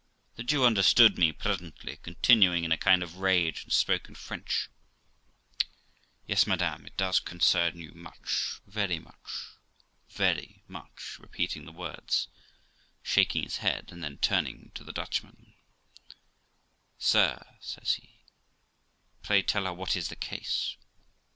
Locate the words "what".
19.73-19.95